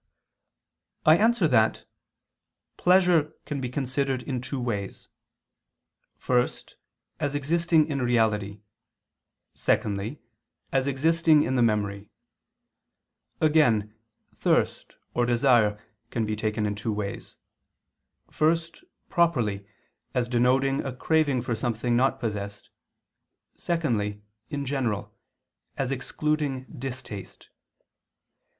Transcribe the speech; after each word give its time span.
I 1.05 1.15
answer 1.15 1.47
that, 1.49 1.85
Pleasure 2.75 3.35
can 3.45 3.61
be 3.61 3.69
considered 3.69 4.23
in 4.23 4.41
two 4.41 4.59
ways; 4.59 5.09
first, 6.17 6.75
as 7.19 7.35
existing 7.35 7.85
in 7.85 8.01
reality; 8.01 8.61
secondly, 9.53 10.19
as 10.71 10.87
existing 10.87 11.43
in 11.43 11.53
the 11.53 11.61
memory. 11.61 12.09
Again 13.39 13.93
thirst, 14.33 14.95
or 15.13 15.27
desire, 15.27 15.79
can 16.09 16.25
be 16.25 16.35
taken 16.35 16.65
in 16.65 16.73
two 16.73 16.91
ways; 16.91 17.35
first, 18.31 18.83
properly, 19.07 19.67
as 20.15 20.27
denoting 20.27 20.83
a 20.83 20.95
craving 20.95 21.43
for 21.43 21.55
something 21.55 21.95
not 21.95 22.19
possessed; 22.19 22.71
secondly, 23.55 24.23
in 24.49 24.65
general, 24.65 25.15
as 25.77 25.91
excluding 25.91 26.63
distaste. 26.75 27.51